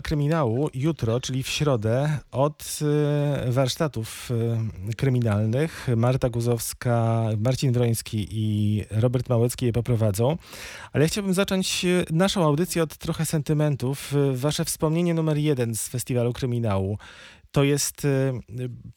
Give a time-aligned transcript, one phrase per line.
[0.00, 2.78] kryminału jutro, czyli w środę, od
[3.48, 4.30] y, warsztatów
[4.90, 10.36] y, kryminalnych Marta Guzowska, Marcin Wroński i Robert Małecki je poprowadzą.
[10.92, 14.14] Ale ja chciałbym zacząć y, naszą audycję od trochę sentymentów.
[14.32, 16.98] Wasze wspomnienie numer jeden z Festiwalu Kryminału
[17.50, 18.06] to jest,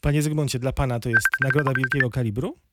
[0.02, 2.65] panie Zygmuncie, dla pana to jest Nagroda Wielkiego Kalibru?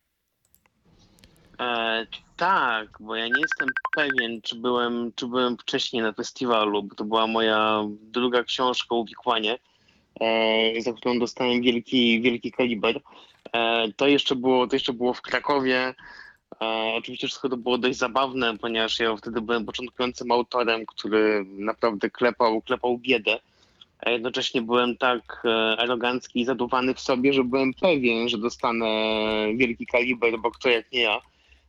[1.62, 2.06] E,
[2.36, 7.04] tak, bo ja nie jestem pewien, czy byłem, czy byłem wcześniej na festiwalu, bo to
[7.04, 9.58] była moja druga książka Uwikłanie,
[10.20, 13.00] e, za którą dostałem wielki, wielki kaliber.
[13.52, 15.94] E, to, jeszcze było, to jeszcze było w Krakowie.
[16.62, 22.10] E, oczywiście wszystko to było dość zabawne, ponieważ ja wtedy byłem początkującym autorem, który naprawdę
[22.10, 23.38] klepał, klepał biedę.
[23.98, 28.86] A jednocześnie byłem tak e, arogancki i zaduwany w sobie, że byłem pewien, że dostanę
[29.56, 31.20] wielki kaliber, bo kto jak nie ja.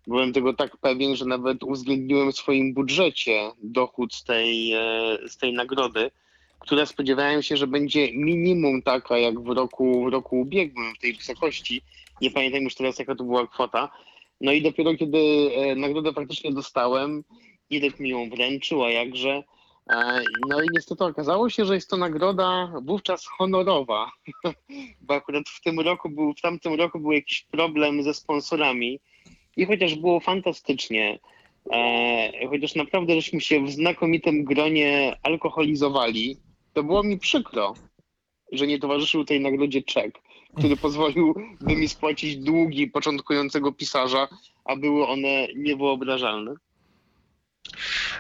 [0.08, 5.38] Byłem tego tak pewien, że nawet uwzględniłem w swoim budżecie dochód z tej, e, z
[5.38, 6.12] tej nagrody,
[6.60, 11.14] która spodziewałem się, że będzie minimum taka jak w roku, w roku ubiegłym w tej
[11.14, 11.82] wysokości.
[12.22, 13.92] Nie pamiętam już teraz jaka to była kwota.
[14.42, 15.18] No i dopiero kiedy
[15.56, 17.24] e, nagrodę faktycznie dostałem,
[17.70, 19.44] Irek mi ją wręczył, a jakże.
[19.90, 24.12] E, No i niestety okazało się, że jest to nagroda wówczas honorowa,
[25.02, 29.00] bo akurat w tym roku był, w tamtym roku był jakiś problem ze sponsorami.
[29.58, 31.20] I chociaż było fantastycznie,
[31.74, 36.38] e, chociaż naprawdę żeśmy się w znakomitym gronie alkoholizowali,
[36.74, 37.74] to było mi przykro,
[38.52, 40.20] że nie towarzyszył tej nagrodzie czek,
[40.58, 44.28] który pozwolił by mi spłacić długi początkującego pisarza,
[44.66, 46.56] a były one niewyobrażalne.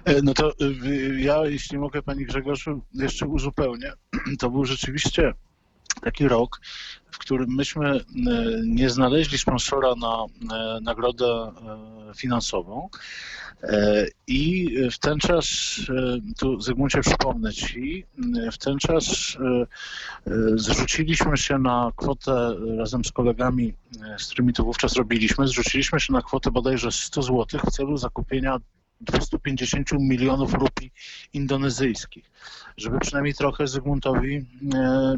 [0.06, 3.94] E, No to y, ja, jeśli mogę Pani Grzegorzu, jeszcze uzupełnię.
[4.40, 5.34] To był rzeczywiście
[6.02, 6.62] taki rok,
[7.12, 8.02] w którym myśmy e,
[8.66, 12.90] nie znaleźli sponsora na e, nagrodę e, finansową.
[14.28, 15.48] I w ten czas,
[16.38, 18.06] tu Zygmuncie przypomnę Ci,
[18.52, 19.38] w ten czas
[20.56, 23.74] zrzuciliśmy się na kwotę razem z kolegami,
[24.18, 28.58] z którymi to wówczas robiliśmy, zrzuciliśmy się na kwotę bodajże 100 zł w celu zakupienia
[29.04, 30.92] 250 milionów rupii
[31.34, 32.32] indonezyjskich,
[32.78, 35.16] żeby przynajmniej trochę Zygmuntowi e,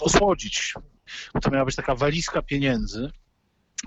[0.00, 0.74] osłodzić.
[1.42, 3.10] To miała być taka walizka pieniędzy.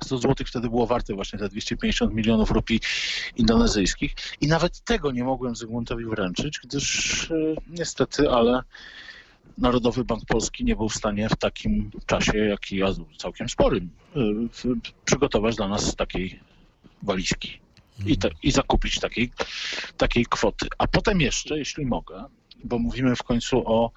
[0.04, 2.80] 100 zł wtedy było warte właśnie te 250 milionów rupii
[3.36, 7.36] indonezyjskich i nawet tego nie mogłem Zygmuntowi wręczyć, gdyż e,
[7.68, 8.64] niestety, ale
[9.58, 12.88] Narodowy Bank Polski nie był w stanie w takim czasie, jaki ja
[13.18, 14.20] całkiem sporym, e,
[15.06, 16.40] przygotować dla nas takiej
[17.04, 17.60] walizki
[18.06, 19.32] i, te, i zakupić takiej,
[19.98, 20.68] takiej kwoty.
[20.78, 22.26] A potem jeszcze, jeśli mogę,
[22.64, 23.92] bo mówimy w końcu o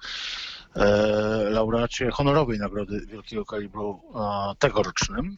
[0.75, 0.85] e,
[1.49, 5.37] laureacie honorowej Nagrody Wielkiego Kalibru e, tegorocznym,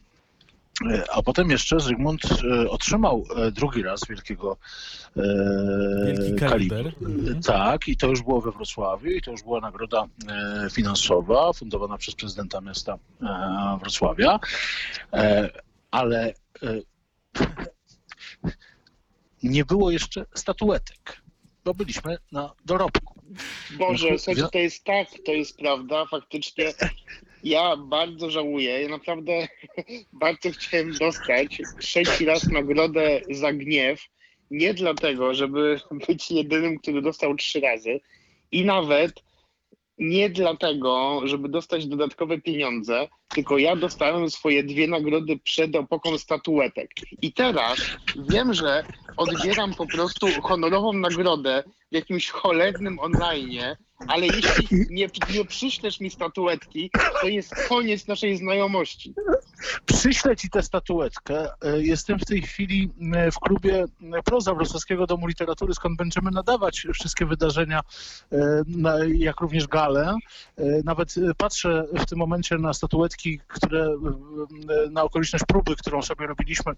[0.84, 4.56] E, a potem jeszcze Zygmunt e, otrzymał e, drugi raz wielkiego
[6.06, 6.86] Wielki kaliber.
[7.02, 7.42] Mhm.
[7.42, 10.06] Tak, i to już było we Wrocławiu, i to już była nagroda
[10.70, 12.98] finansowa, fundowana przez prezydenta miasta
[13.80, 14.40] Wrocławia,
[15.90, 16.34] ale
[19.48, 21.22] nie było jeszcze statuetek,
[21.64, 23.14] bo byliśmy na dorobku.
[23.78, 26.72] Boże, słuchajcie, to jest tak, to jest prawda, faktycznie.
[27.44, 29.48] Ja bardzo żałuję, ja naprawdę
[30.12, 34.00] bardzo chciałem dostać trzeci raz nagrodę za gniew.
[34.50, 38.00] Nie dlatego, żeby być jedynym, który dostał trzy razy
[38.52, 39.25] i nawet
[39.98, 46.90] nie dlatego, żeby dostać dodatkowe pieniądze, tylko ja dostałem swoje dwie nagrody przed epoką statuetek.
[47.22, 47.78] I teraz
[48.16, 48.84] wiem, że
[49.16, 53.76] odbieram po prostu honorową nagrodę w jakimś cholernym online,
[54.08, 56.90] ale jeśli nie, nie przyślesz mi statuetki,
[57.20, 59.14] to jest koniec naszej znajomości.
[59.86, 61.48] Przyślę ci tę statuetkę.
[61.62, 66.30] E, Jestem w tej chwili e, w klubie e, Proza Wrocławskiego Domu Literatury, skąd będziemy
[66.30, 67.80] nadawać wszystkie wydarzenia,
[69.14, 70.16] jak również gale.
[70.56, 73.96] E, Nawet patrzę w tym momencie na statuetki, które
[74.90, 76.72] na okoliczność próby, którą sobie robiliśmy.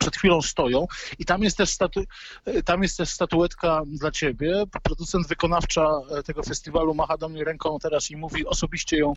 [0.00, 0.86] Przed chwilą stoją
[1.18, 2.00] i tam jest, też statu,
[2.44, 4.64] e, tam jest też statuetka dla ciebie.
[4.82, 9.12] Producent wykonawcza e, tego festiwalu macha do mnie ręką teraz i mówi osobiście ją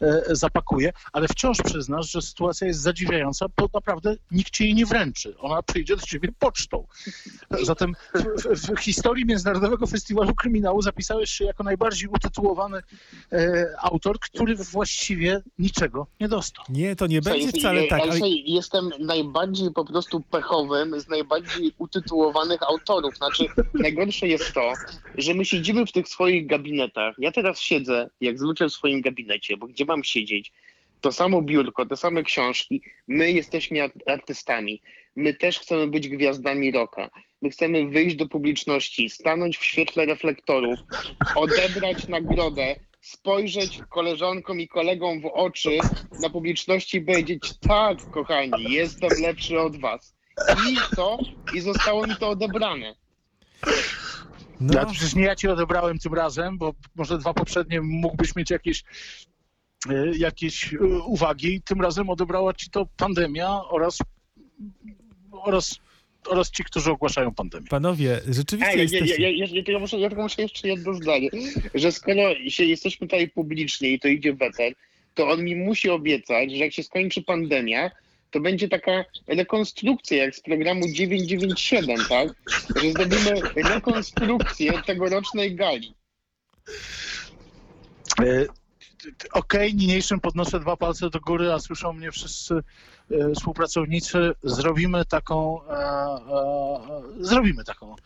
[0.00, 4.86] e, zapakuje, ale wciąż przyznasz, że sytuacja jest zadziwiająca, bo naprawdę nikt ci jej nie
[4.86, 5.38] wręczy.
[5.38, 6.86] Ona przyjdzie do ciebie pocztą.
[7.62, 12.82] Zatem w, w, w historii Międzynarodowego Festiwalu Kryminału zapisałeś się jako najbardziej utytułowany
[13.32, 16.64] e, autor, który właściwie niczego nie dostał.
[16.68, 18.00] Nie, to nie będzie wcale tak.
[18.00, 20.20] ale jestem najbardziej po prostu
[20.96, 23.16] z najbardziej utytułowanych autorów.
[23.16, 24.72] Znaczy, najgorsze jest to,
[25.18, 27.14] że my siedzimy w tych swoich gabinetach.
[27.18, 30.52] Ja teraz siedzę, jak zwykle w swoim gabinecie, bo gdzie mam siedzieć?
[31.00, 32.82] To samo biurko, te same książki.
[33.08, 34.82] My jesteśmy art- artystami.
[35.16, 37.10] My też chcemy być gwiazdami rocka.
[37.42, 40.78] My chcemy wyjść do publiczności, stanąć w świetle reflektorów,
[41.36, 45.78] odebrać nagrodę, spojrzeć koleżankom i kolegom w oczy
[46.18, 50.17] na publiczności i powiedzieć tak, kochani, jestem lepszy od was.
[50.70, 51.18] I to,
[51.54, 52.94] i zostało mi to odebrane.
[54.60, 58.50] No, Ja, przecież nie ja ci odebrałem tym razem, bo może dwa poprzednie mógłbyś mieć
[58.50, 58.84] jakieś,
[59.90, 61.62] e, jakieś e, uwagi.
[61.62, 63.98] Tym razem odebrała ci to pandemia oraz,
[65.32, 65.78] oraz,
[66.28, 67.66] oraz ci, którzy ogłaszają pandemię.
[67.70, 69.22] panowie, rzeczywiście Ej, ja, jesteście...
[69.22, 71.28] ja, ja, ja, tylko muszę, ja tylko muszę jeszcze jedno zdanie,
[71.74, 74.72] że skoro się jesteśmy tutaj publicznie i to idzie weter,
[75.14, 77.90] to on mi musi obiecać, że jak się skończy pandemia,
[78.30, 82.28] to będzie taka rekonstrukcja jak z programu 997, tak?
[82.82, 85.94] Że zrobimy rekonstrukcję tegorocznej gali.
[88.20, 88.46] E,
[89.32, 92.54] Okej, niniejszym podnoszę dwa palce do góry, a słyszą mnie wszyscy
[93.10, 94.32] e, współpracownicy.
[94.42, 96.18] Zrobimy taką, e,
[97.20, 97.96] zrobimy taką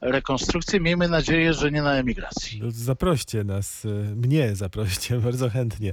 [0.00, 0.80] rekonstrukcję.
[0.80, 2.60] Miejmy nadzieję, że nie na emigracji.
[2.62, 5.92] No, zaproście nas, y, mnie zaproście, bardzo chętnie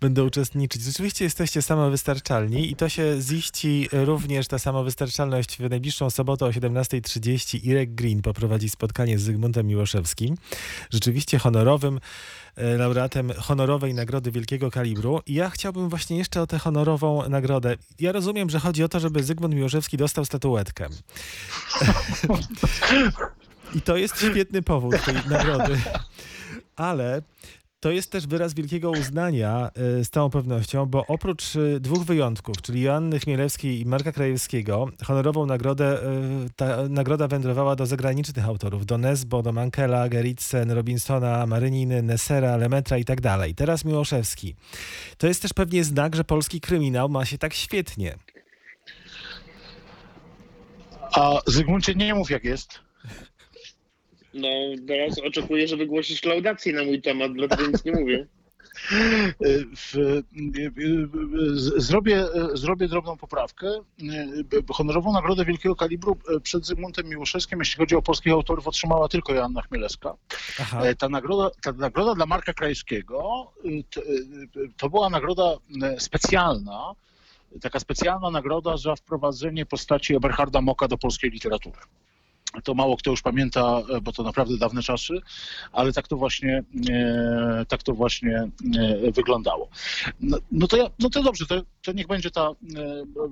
[0.00, 0.82] będę uczestniczyć.
[0.82, 7.60] Rzeczywiście jesteście samowystarczalni i to się ziści również ta samowystarczalność w najbliższą sobotę o 17.30.
[7.64, 10.36] Irek Green poprowadzi spotkanie z Zygmuntem Miłoszewskim,
[10.90, 12.00] rzeczywiście honorowym
[12.56, 15.20] e, laureatem honorowej nagrody wielkiego kalibru.
[15.26, 17.76] I ja chciałbym właśnie jeszcze o tę honorową nagrodę.
[18.00, 20.88] Ja rozumiem, że chodzi o to, żeby Zygmunt Miłoszewski dostał statuetkę.
[23.74, 25.80] I to jest świetny powód tej nagrody.
[26.76, 27.22] Ale
[27.80, 29.70] to jest też wyraz wielkiego uznania
[30.00, 34.88] y, z całą pewnością, bo oprócz y, dwóch wyjątków, czyli Joanny Chmielewskiej i Marka Krajewskiego,
[35.04, 41.46] honorową nagrodę, y, ta nagroda wędrowała do zagranicznych autorów, do Nesbo, do Mankela, Gerritsen, Robinsona,
[41.46, 43.54] Maryniny, Nessera, Lemetra i tak dalej.
[43.54, 44.54] Teraz Miłoszewski.
[45.18, 48.18] To jest też pewnie znak, że polski kryminał ma się tak świetnie.
[51.12, 52.87] A Zygmuncie, nie mów jak jest.
[54.34, 54.48] No,
[54.88, 58.26] teraz oczekuję, że wygłosisz laudację na mój temat, dlatego nic nie mówię.
[58.90, 59.34] E,
[59.76, 60.22] W,
[61.54, 63.66] z- zrobię, zrobię drobną poprawkę.
[63.68, 69.08] E, Honorową nagrodę wielkiego kalibru e, przed Zygmuntem Miłoszewskim, jeśli chodzi o polskich autorów, otrzymała
[69.08, 70.14] tylko Joanna Chmielewska.
[70.60, 70.82] Aha.
[70.82, 75.56] E, Ta nagroda, ta nagroda dla Marka Krajewskiego y, to, y, to była nagroda
[75.98, 76.92] specjalna,
[77.60, 81.78] taka specjalna nagroda za wprowadzenie postaci Eberharda Moka do polskiej literatury.
[82.64, 85.14] To mało kto już pamięta, e, bo to naprawdę dawne czasy,
[85.72, 88.48] ale tak to właśnie, e, tak to właśnie
[88.78, 89.68] e, wyglądało.
[90.20, 92.50] No, no, to, ja, no to dobrze, to, to niech będzie ta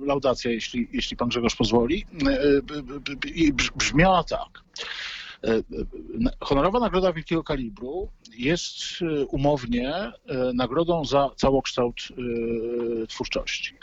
[0.01, 2.05] laudacja, jeśli, jeśli pan Grzegorz pozwoli.
[3.35, 4.63] I brz- brzmiała tak.
[5.43, 5.61] E,
[6.39, 10.11] Honorowa Nagroda Wielkiego Kalibru jest e, umownie e,
[10.53, 11.95] nagrodą za całokształt
[13.09, 13.73] twórczości.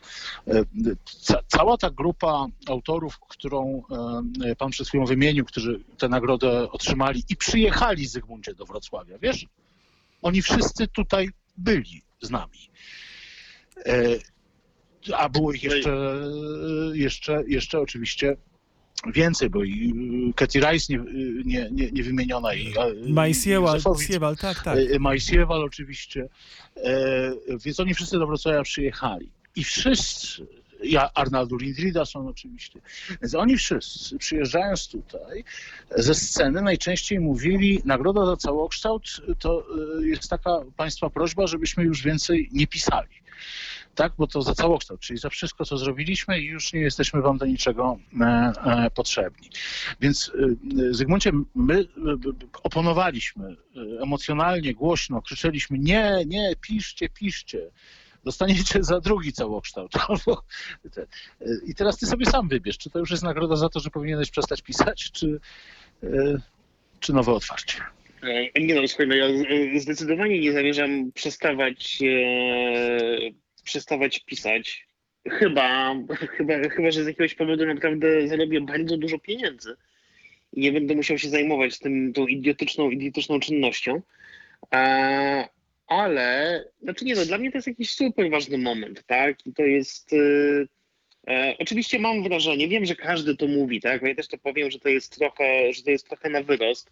[1.05, 3.83] Ca- Cała ta grupa autorów, którą
[4.59, 9.47] pan przed chwilą wymienił, którzy tę nagrodę otrzymali i przyjechali Zygmuncie do Wrocławia, wiesz?
[10.23, 12.59] Oni wszyscy tutaj byli z nami.
[15.17, 15.97] A było ich jeszcze,
[16.93, 18.37] jeszcze, jeszcze oczywiście
[19.13, 19.93] więcej, bo i
[20.31, 20.99] y, Katy Rice nie,
[21.45, 22.55] nie, nie, nie wymieniona.
[22.55, 22.75] I,
[23.09, 24.79] Majsiewal, Józefowicz, Siewal, tak, tak.
[24.79, 26.29] e, Majsiewal oczywiście.
[26.77, 27.33] E,
[27.65, 29.29] Więc oni wszyscy do Wrocławia przyjechali.
[29.57, 30.47] I wszyscy,
[30.83, 32.81] ja, Arnaldo Lindrida są oczywiście,
[33.23, 35.45] więc oni wszyscy przyjeżdżając tutaj
[35.97, 39.67] ze sceny najczęściej mówili nagroda za całokształt to
[40.01, 43.24] jest taka państwa prośba, żebyśmy już więcej nie pisali.
[43.95, 47.39] Tak, bo to za całokształt, czyli za wszystko, co zrobiliśmy i już nie jesteśmy wam
[47.39, 49.51] do niczego e, e, potrzebni.
[50.01, 50.33] Więc
[50.81, 51.87] e, Zygmuncie, my
[52.63, 53.57] oponowaliśmy
[54.03, 57.71] emocjonalnie, głośno, krzyczeliśmy nie, nie, piszcie, piszcie.
[58.25, 59.93] Dostaniecie za drugi całokształt.
[61.67, 64.31] I teraz ty sobie sam wybierz, czy to już jest nagroda za to, że powinieneś
[64.31, 65.41] przestać pisać, czy,
[67.01, 67.79] czy nowe otwarcie.
[68.61, 69.27] Nie no, słuchaj, no ja
[69.81, 71.99] zdecydowanie nie zamierzam przestawać,
[73.65, 74.87] przestawać pisać.
[75.29, 75.95] Chyba,
[76.31, 79.77] chyba, chyba, że z jakiegoś powodu naprawdę zarobię bardzo dużo pieniędzy
[80.53, 84.03] i nie będę musiał się zajmować tym, tą idiotyczną, idiotyczną czynnością.
[84.75, 85.49] E,
[85.87, 89.47] ale, znaczy nie no, dla mnie to jest jakiś super ważny moment, tak?
[89.47, 90.13] I to jest...
[90.13, 90.67] E,
[91.33, 94.03] e, oczywiście mam wrażenie, wiem, że każdy to mówi, tak?
[94.03, 96.91] Ja też to powiem, że to jest trochę, że to jest trochę na wyrost.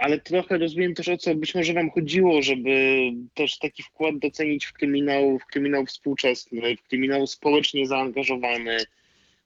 [0.00, 3.00] Ale trochę rozumiem też o co być może wam chodziło, żeby
[3.34, 8.76] też taki wkład docenić w kryminał, w kryminał współczesny, w kryminał społecznie zaangażowany,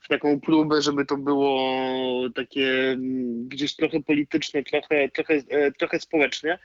[0.01, 1.71] w taką próbę, żeby to było
[2.35, 6.59] takie mm, gdzieś trochę polityczne, trochę, trochę, e, trochę społeczne.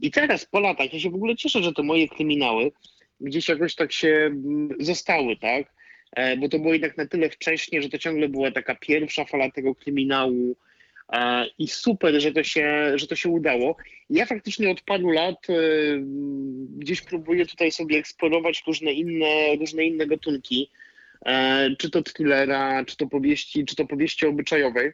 [0.00, 2.72] I teraz po latach ja się w ogóle cieszę, że te moje kryminały
[3.20, 5.72] gdzieś jakoś tak się mm, zostały, tak?
[6.12, 9.50] e, bo to było jednak na tyle wcześnie, że to ciągle była taka pierwsza fala
[9.50, 10.56] tego kryminału
[11.58, 13.76] i super, że to się, że to się udało.
[14.10, 15.54] Ja faktycznie od paru lat e,
[16.78, 20.70] gdzieś próbuję tutaj sobie eksplorować różne inne, różne inne gatunki,
[21.26, 24.92] e, czy to thrillera, czy to powieści, czy to powieści obyczajowej.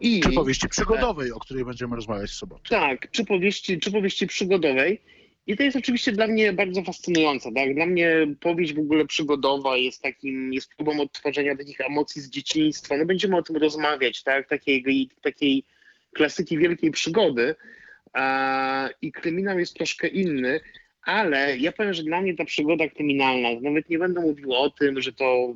[0.00, 2.62] I, Czy powieści przygodowej, o której będziemy rozmawiać w sobotę.
[2.70, 5.00] tak, czy powieści, czy powieści przygodowej.
[5.46, 7.52] I to jest oczywiście dla mnie bardzo fascynujące.
[7.52, 7.74] Tak?
[7.74, 12.96] Dla mnie powieść w ogóle przygodowa jest takim, jest próbą odtworzenia takich emocji z dzieciństwa.
[12.96, 14.48] No będziemy o tym rozmawiać, tak?
[14.48, 15.64] Takiej, takiej
[16.14, 17.54] klasyki wielkiej przygody.
[19.02, 20.60] I kryminał jest troszkę inny,
[21.02, 25.00] ale ja powiem, że dla mnie ta przygoda kryminalna, nawet nie będę mówił o tym,
[25.02, 25.54] że to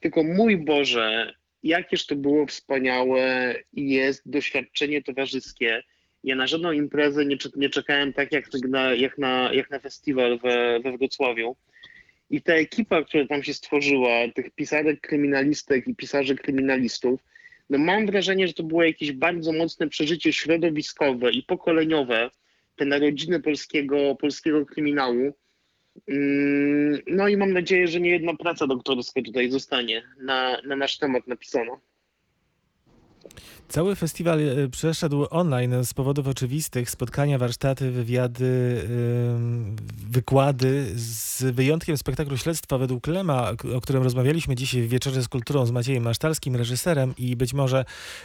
[0.00, 5.82] tylko mój Boże, jakież to było wspaniałe jest doświadczenie towarzyskie.
[6.24, 10.38] Ja na żadną imprezę nie, nie czekałem tak jak na, jak na, jak na festiwal
[10.38, 11.56] we, we Wrocławiu.
[12.30, 17.20] I ta ekipa, która tam się stworzyła, tych pisarek kryminalistek i pisarzy kryminalistów,
[17.70, 22.30] no mam wrażenie, że to było jakieś bardzo mocne przeżycie środowiskowe i pokoleniowe,
[22.76, 25.32] te narodziny polskiego, polskiego kryminału.
[26.08, 30.98] Mm, No i mam nadzieję, że nie jedna praca doktorska tutaj zostanie na, na nasz
[30.98, 31.72] temat napisana.
[33.68, 36.90] Cały festiwal e, przeszedł online z powodów oczywistych.
[36.90, 38.82] Spotkania, warsztaty, wywiady,
[40.08, 45.66] wykłady, z wyjątkiem spektaklu Śledztwa według Lema, o którym rozmawialiśmy dzisiaj w Wieczorze z Kulturą
[45.66, 47.84] z Maciejem Masztalskim, reżyserem i być może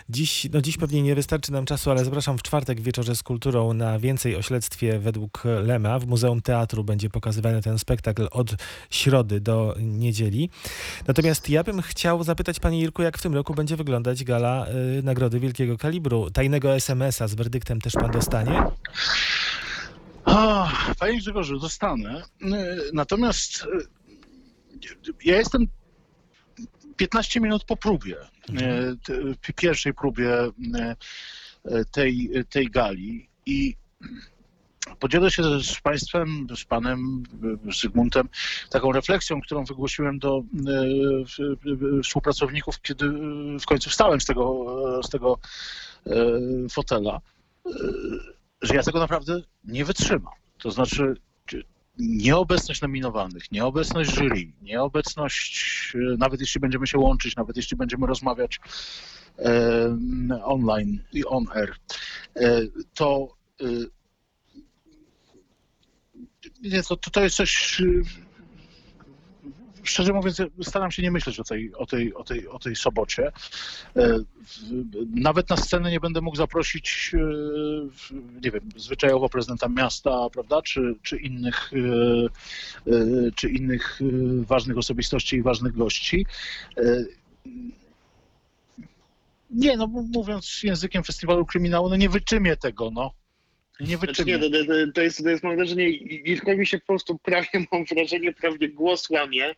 [0.10, 3.24] dziś, no dziś pewnie nie wystarczy nam czasu, ale zapraszam w czwartek w Wieczorze z
[3.24, 6.00] Kulturą na więcej o śledztwie według Lema.
[6.00, 8.56] W Muzeum Teatru będzie pokazywany ten spektakl od
[8.89, 10.50] środy do niedzieli.
[11.08, 14.67] Natomiast ja bym chciał zapytać Panie Irku, jak w tym roku będzie wyglądać gala
[15.00, 16.31] y, Nagrody Wielkiego Kalibru.
[16.31, 18.63] Tajnego SMS-a z werdyktem też Pan dostanie?
[20.25, 22.24] A, Panie Grzegorzu, dostanę.
[22.93, 23.65] Natomiast e,
[25.25, 25.67] ja jestem
[26.98, 28.15] 15 minut po próbie,
[29.05, 30.96] te- pierwszej próbie e,
[31.91, 33.75] tej, tej gali i
[35.00, 37.24] podzielę się z Państwem, z Panem
[37.82, 38.29] Zygmuntem
[38.70, 40.44] taką refleksją, którą wygłosiłem do
[41.98, 43.10] e, współpracowników, kiedy e,
[43.60, 44.65] w końcu wstałem z tego,
[45.00, 45.39] e, z tego
[46.72, 47.20] fotela,
[48.62, 50.34] że ja tego naprawdę nie wytrzymam.
[50.58, 51.15] To znaczy
[51.46, 51.63] czy-
[52.00, 58.60] nieobecność nominowanych, nieobecność jury, nieobecność, nawet jeśli będziemy się łączyć, nawet jeśli będziemy rozmawiać
[60.44, 61.75] online i on air,
[62.94, 63.38] to
[66.63, 67.81] nie, to, to, jest coś.
[67.81, 68.27] e,
[69.87, 73.31] Szczerze mówiąc, staram się nie myśleć o tej, o tej, o tej, o tej sobocie.
[73.95, 74.19] E,
[75.15, 77.17] Nawet na scenę nie będę mógł zaprosić, e,
[78.43, 81.71] nie wiem, zwyczajowo prezydenta miasta, prawda, czy, czy innych,
[82.87, 83.99] e, czy innych
[84.41, 86.25] ważnych osobistości i ważnych gości.
[89.49, 93.11] Nie, no mówiąc językiem festiwalu kryminału, no nie wyczymię tego, no.
[93.79, 94.34] Nie Znaczy wyczymię.
[94.34, 98.34] nie, to, to, jest, to jest mam wrażenie, Irkowi się po prostu prawie, mam wrażenie,
[98.34, 99.55] prawie głos łamie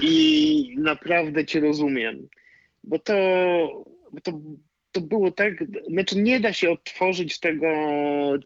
[0.00, 2.28] i naprawdę cię rozumiem.
[2.84, 3.14] Bo to,
[4.12, 4.40] bo to,
[4.92, 5.54] to było tak,
[5.90, 7.68] znaczy nie da się odtworzyć tego,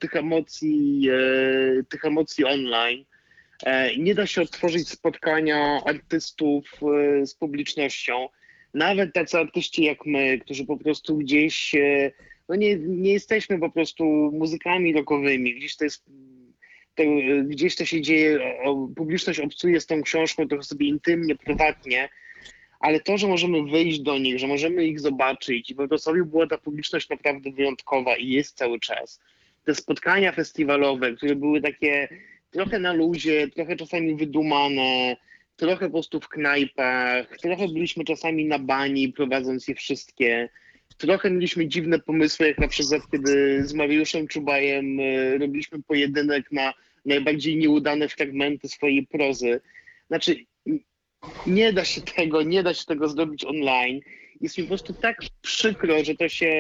[0.01, 3.05] tych emocji, e, tych emocji online.
[3.65, 8.29] E, nie da się odtworzyć spotkania artystów e, z publicznością.
[8.75, 12.11] Nawet tacy artyści jak my, którzy po prostu gdzieś e,
[12.53, 15.55] no nie, nie jesteśmy po prostu muzykami rockowymi.
[15.55, 16.05] Gdzieś to jest,
[16.95, 17.03] to,
[17.45, 22.09] gdzieś to się dzieje, o, publiczność obcuje z tą książką trochę sobie intymnie, prywatnie,
[22.81, 26.47] ale to, że możemy wyjść do nich, że możemy ich zobaczyć i we Wrocławiu była
[26.47, 29.21] ta publiczność naprawdę wyjątkowa i jest cały czas.
[29.65, 32.09] Te spotkania festiwalowe, które były takie
[32.51, 35.17] trochę na luzie, trochę czasami wydumane,
[35.57, 40.49] trochę po prostu w knajpach, trochę byliśmy czasami na bani, prowadząc je wszystkie.
[40.99, 46.75] Trochę mieliśmy dziwne pomysły, jak na przykład kiedy z Mariuszem Czubajem e, robiliśmy pojedynek na
[47.05, 49.61] najbardziej nieudane fragmenty swojej prozy.
[50.09, 50.37] Znaczy,
[51.47, 54.01] nie da się tego, nie da się tego zrobić online.
[54.41, 56.53] Jest mi po prostu tak przykro, że to się,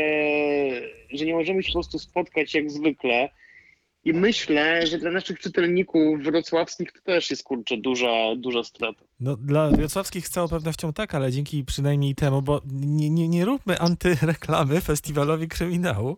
[1.12, 3.29] że nie możemy się po prostu spotkać jak zwykle.
[4.05, 9.05] I myślę, że dla naszych czytelników wrocławskich to też jest kurczę duża, duża strata.
[9.23, 13.45] No, dla wrocławskich z całą pewnością tak, ale dzięki przynajmniej temu, bo nie, nie, nie
[13.45, 16.17] róbmy antyreklamy festiwalowi kryminału,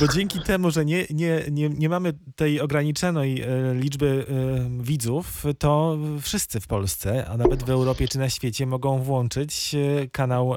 [0.00, 5.44] bo dzięki temu, że nie, nie, nie, nie mamy tej ograniczonej e, liczby e, widzów,
[5.58, 10.56] to wszyscy w Polsce, a nawet w Europie czy na świecie mogą włączyć e, kanał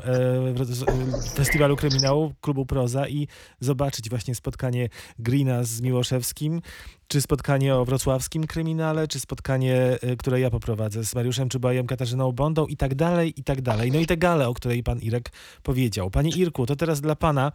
[1.35, 3.27] festiwalu kryminału Klubu Proza i
[3.59, 6.61] zobaczyć właśnie spotkanie Greena z Miłoszewskim,
[7.07, 12.31] czy spotkanie o wrocławskim kryminale, czy spotkanie, które ja poprowadzę z Mariuszem Czubajem Mikołajem Katarzyną
[12.31, 13.91] Bondą i tak dalej, i tak dalej.
[13.91, 15.31] No i te gale, o której pan Irek
[15.63, 16.09] powiedział.
[16.09, 17.51] Panie Irku, to teraz dla pana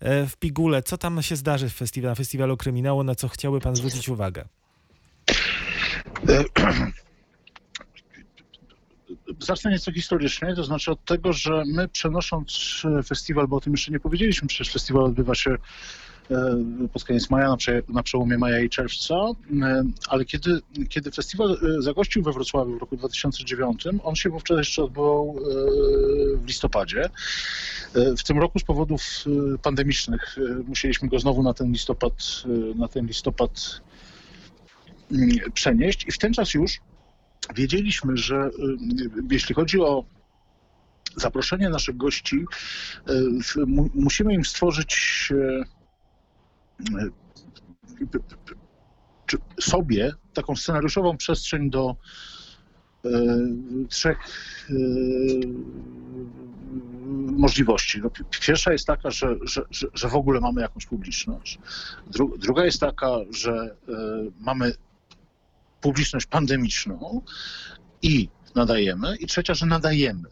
[0.00, 3.60] e, w pigule, co tam się zdarzy w festiwal, na festiwalu kryminału, na co chciałby
[3.60, 4.44] pan zwrócić uwagę?
[6.28, 6.44] E,
[9.38, 13.92] Zacznę nieco historycznie, to znaczy od tego, że my przenosząc festiwal, bo o tym jeszcze
[13.92, 15.56] nie powiedzieliśmy, przecież festiwal odbywa się
[16.92, 17.56] pod koniec maja, na,
[17.88, 22.80] na przełomie maja i czerwca, e, ale kiedy, kiedy festiwal e, zagościł we Wrocławiu w
[22.80, 25.42] roku 2009, on się wówczas jeszcze odbywał e,
[26.36, 27.04] w listopadzie.
[27.94, 32.12] E, W tym roku z powodów e, pandemicznych e, musieliśmy go znowu na ten listopad,
[32.44, 33.80] e, na ten listopad
[35.12, 36.80] mm, przenieść i w ten czas już
[37.54, 38.50] wiedzieliśmy, że
[39.30, 40.04] jeśli chodzi o
[41.16, 42.44] zaproszenie naszych gości,
[43.94, 45.32] musimy im stworzyć
[49.60, 51.96] sobie taką scenariuszową przestrzeń do
[53.04, 53.10] y,
[53.88, 54.18] trzech
[54.70, 55.40] y,
[57.36, 58.00] możliwości.
[58.02, 59.62] No, pi- pierwsza jest taka, że, że,
[59.94, 61.58] że, w ogóle mamy jakąś publiczność.
[62.06, 63.92] Dru, druga jest taka, że y,
[64.40, 64.72] mamy
[65.80, 67.22] publiczność pandemiczną
[68.02, 69.16] i nadajemy.
[69.16, 70.28] I trzecia, że nadajemy.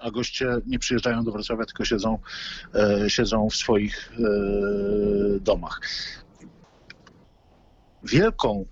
[0.00, 2.18] A goście nie przyjeżdżają do Wrocławia, tylko siedzą,
[2.74, 5.80] e, siedzą w swoich e, domach.
[8.02, 8.64] Wielką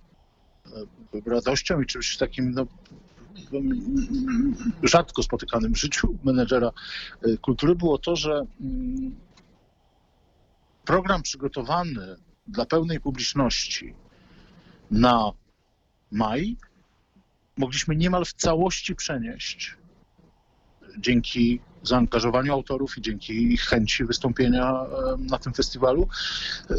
[0.67, 2.67] e, radością i czymś takim no,
[4.83, 6.71] rzadko spotykanym w życiu menedżera
[7.41, 9.17] kultury było to, że mm,
[10.85, 12.17] program przygotowany
[12.47, 13.95] dla pełnej publiczności
[14.91, 15.33] na
[16.11, 16.57] maj
[17.57, 19.77] mogliśmy niemal w całości przenieść
[20.99, 24.73] dzięki zaangażowaniu autorów i dzięki ich chęci wystąpienia
[25.19, 26.09] na tym festiwalu
[26.71, 26.75] e,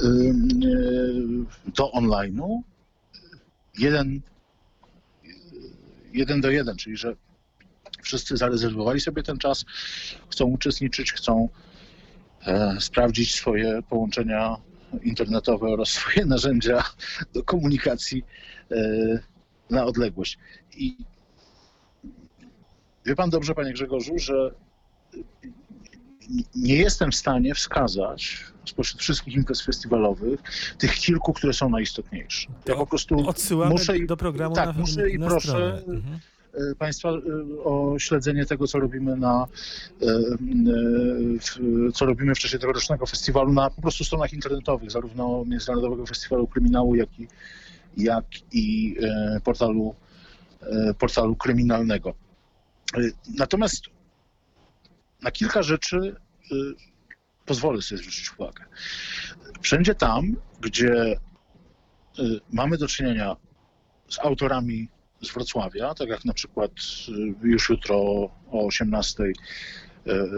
[1.76, 2.62] do online'u.
[3.78, 4.22] Jeden,
[6.14, 7.16] jeden do jeden, czyli że
[8.04, 9.66] wszyscy zarezerwowali sobie ten czas,
[10.30, 11.50] chcą uczestniczyć, chcą
[12.46, 14.56] e, sprawdzić swoje połączenia
[15.04, 16.84] internetowe oraz swoje narzędzia
[17.34, 18.24] do komunikacji
[18.72, 18.76] e,
[19.70, 20.38] na odległość.
[20.78, 20.98] I
[23.08, 24.52] wie pan dobrze, panie Grzegorzu, że
[26.56, 30.40] nie jestem w stanie wskazać spośród wszystkich imprez festiwalowych
[30.78, 32.48] tych kilku, które są najistotniejsze.
[32.66, 35.84] Ja po prostu Odsyłamy muszę i- do programu tak, na, muszę i na proszę, stronę.
[35.88, 36.20] Mhm.
[36.72, 37.22] e, Państwa e,
[37.64, 39.48] o śledzenie tego, co robimy na
[41.94, 46.96] co robimy w czasie tegorocznego festiwalu na po prostu stronach internetowych, zarówno Międzynarodowego Festiwalu Kryminału,
[46.96, 47.28] jak i,
[47.98, 48.96] jak i
[49.44, 49.96] portalu,
[51.00, 52.14] portalu kryminalnego.
[53.38, 53.86] Natomiast
[55.22, 55.98] na kilka rzeczy
[56.52, 56.56] e,
[57.46, 58.66] pozwolę sobie zwrócić uwagę.
[59.62, 61.18] Wszędzie tam, gdzie e,
[62.52, 63.36] mamy do czynienia
[64.10, 64.90] z autorami
[65.22, 66.72] z Wrocławia, tak jak na przykład
[67.44, 67.98] y, już jutro
[68.52, 69.34] o 18 y,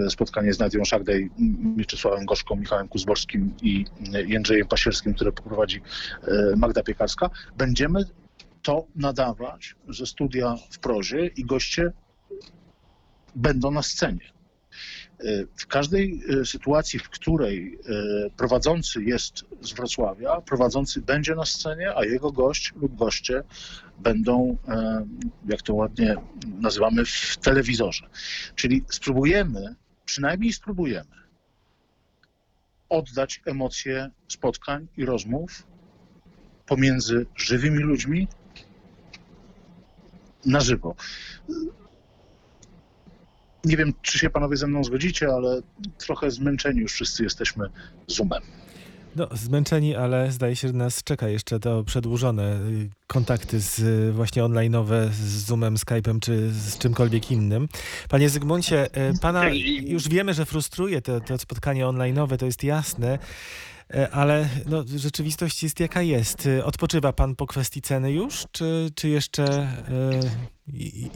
[0.10, 1.30] spotkanie z Nadią Szagdej,
[1.78, 3.86] Mieczysławem Gorzką, Michałem Kuzborskim i
[4.16, 5.82] y, Jędrzejem Pasierskim, które poprowadzi
[6.28, 8.04] y, Magda Piekarska, będziemy
[8.62, 11.92] to nadawać ze studia w prozie i goście
[13.36, 14.32] będą na scenie.
[15.24, 17.80] Y, W każdej y, sytuacji, w której
[18.28, 23.44] y, prowadzący jest z Wrocławia, prowadzący będzie na scenie, a jego gość lub goście
[24.00, 25.06] będą, e,
[25.46, 26.16] jak to ładnie
[26.60, 28.10] nazywamy, w telewizorze.
[28.56, 31.16] Czyli spróbujemy, przynajmniej spróbujemy,
[32.90, 35.64] oddać emocje spotkań i rozmów
[36.66, 38.28] pomiędzy żywymi ludźmi
[40.46, 40.96] na żywo.
[43.66, 45.62] Nie wiem, czy się panowie ze mną zgodzicie, ale
[45.98, 47.70] trochę zmęczeni już wszyscy jesteśmy
[48.08, 48.42] Zoomem.
[49.16, 54.12] No, zmęczeni, ale zdaje się, że nas czeka jeszcze to przedłużone y, kontakty z, y,
[54.14, 57.68] właśnie online'owe z Zoomem, Skype'em czy z czymkolwiek innym.
[58.10, 62.64] Panie Zygmuncie, y, pana Tak, już wiemy, że frustruje to, to spotkanie online'owe, to jest
[62.64, 63.20] jasne,
[64.12, 66.46] ale no, rzeczywistość jest jaka jest.
[66.46, 69.68] Y, Odpoczywa pan po kwestii ceny już, czy, czy jeszcze...
[70.74, 71.10] i-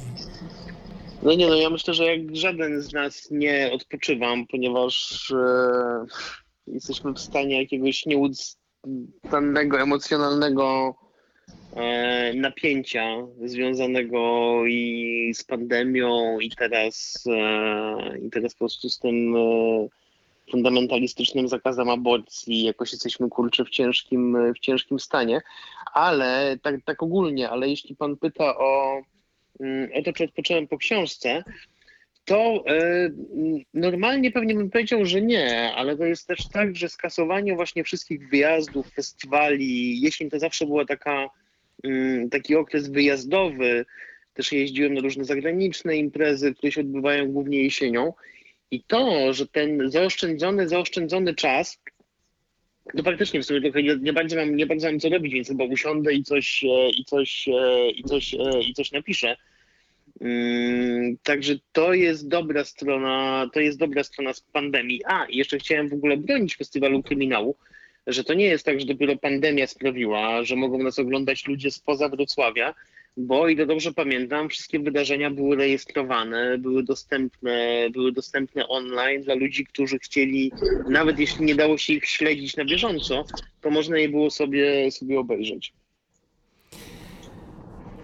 [1.23, 6.05] No nie no, ja myślę, że jak żaden z nas nie odpoczywam, ponieważ e,
[6.67, 10.95] jesteśmy w stanie jakiegoś nieustannego, emocjonalnego
[11.75, 13.05] e, napięcia
[13.45, 19.87] związanego i z pandemią i teraz, e, i teraz po prostu z tym e,
[20.51, 25.41] fundamentalistycznym zakazem aborcji, jakoś jesteśmy kurczę w ciężkim, w ciężkim stanie,
[25.93, 29.01] ale tak, tak ogólnie, ale jeśli pan pyta o
[29.59, 31.43] mm, o to, czy odpocząłem po książce,
[32.25, 37.55] to mm, normalnie pewnie bym powiedział, że nie, ale to jest też tak, że skasowanie
[37.55, 41.29] właśnie wszystkich wyjazdów, festiwali, jesień to zawsze była taka,
[41.83, 43.85] mm, taki okres wyjazdowy,
[44.33, 48.13] też jeździłem na różne zagraniczne imprezy, które się odbywają głównie jesienią.
[48.73, 51.79] I to, że ten zaoszczędzony, zaoszczędzony czas,
[52.97, 55.47] to faktycznie w sumie trochę nie, nie, bardzo mam, nie bardzo mam co robić, więc
[55.47, 59.37] chyba usiądę i coś, e, i coś, e, i coś, e, i coś napiszę.
[60.21, 65.01] Mm, Także to jest dobra strona, to jest dobra strona z pandemii.
[65.05, 67.55] A, jeszcze chciałem w ogóle bronić festiwalu kryminału,
[68.07, 72.09] że to nie jest tak, że dopiero pandemia sprawiła, że mogą nas oglądać ludzie spoza
[72.09, 72.73] Wrocławia,
[73.17, 79.35] bo o ile dobrze pamiętam, wszystkie wydarzenia były rejestrowane, były dostępne, były dostępne online dla
[79.35, 80.51] ludzi, którzy chcieli,
[80.89, 83.25] nawet jeśli nie dało się ich śledzić na bieżąco,
[83.61, 85.73] to można je było sobie, sobie obejrzeć.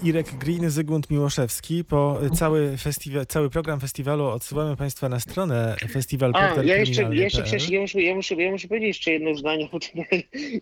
[0.03, 1.83] Irek Green, Zygmunt Miłoszewski.
[1.83, 7.23] Po cały, festiwal, cały program festiwalu odsyłamy Państwa na stronę festiwal A, ja jeszcze, ja
[7.23, 9.69] jeszcze ja muszę, ja, muszę, ja muszę powiedzieć jeszcze jedno zdanie,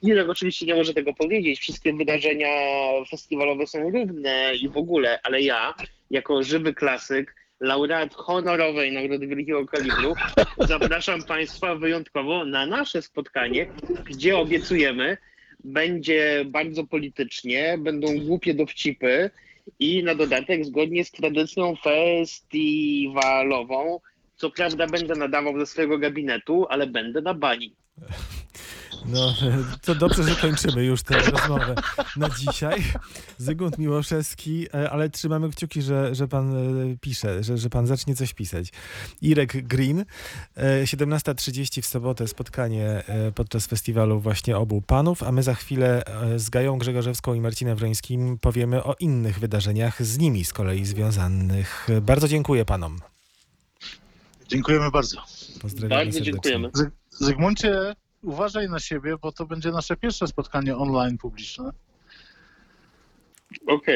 [0.04, 1.60] Irek oczywiście nie może tego powiedzieć.
[1.60, 2.48] Wszystkie wydarzenia
[3.10, 5.74] festiwalowe są równe i w ogóle, ale ja,
[6.12, 10.16] jako żywy klasyk, laureat honorowej Nagrody Wielkiego Kalibru,
[10.60, 13.68] zapraszam Państwa wyjątkowo na nasze spotkanie,
[14.06, 15.18] gdzie obiecujemy,
[15.68, 19.30] będzie bardzo politycznie, będą głupie dowcipy
[19.80, 24.00] i na dodatek zgodnie z tradycją festiwalową
[24.38, 27.76] co prawda będę nadawał ze swojego gabinetu, ale będę na bani.
[29.06, 29.34] No,
[29.86, 31.76] to dobrze, że kończymy już tę rozmowę
[32.18, 32.84] na dzisiaj.
[33.38, 38.16] Zygmunt Miłoszewski, e, ale trzymamy kciuki, że, że pan e, pisze, że, że pan zacznie
[38.16, 38.72] coś pisać.
[39.22, 40.06] Irek Green,
[40.56, 46.06] e, 17.30 w sobotę spotkanie e, podczas festiwalu właśnie obu panów, a my za chwilę
[46.06, 50.86] e, z Gają Grzegorzewską i Marcinem Wrońskim powiemy o innych wydarzeniach z nimi z kolei
[50.86, 51.88] związanych.
[52.02, 53.00] Bardzo dziękuję panom.
[54.48, 55.18] Dziękujemy bardzo.
[55.62, 56.24] Pozdrawiam Bardzo serdecznie.
[56.24, 56.70] dziękujemy.
[57.10, 61.72] Zygmuncie, uważaj na siebie, bo to będzie nasze pierwsze spotkanie online publiczne.
[63.68, 63.96] Okej.